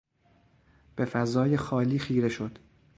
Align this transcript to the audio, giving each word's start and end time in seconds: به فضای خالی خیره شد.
به 0.95 1.05
فضای 1.05 1.57
خالی 1.57 1.99
خیره 1.99 2.29
شد. 2.29 2.57